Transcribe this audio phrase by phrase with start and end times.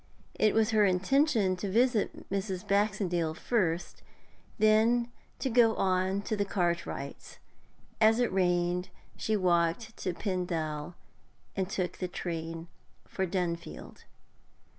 [0.33, 2.67] It was her intention to visit Mrs.
[2.67, 4.01] Baxendale first,
[4.57, 7.37] then to go on to the Cartwrights'.
[8.01, 10.95] As it rained, she walked to Pendal
[11.55, 12.67] and took train
[13.05, 14.05] for Dunfield.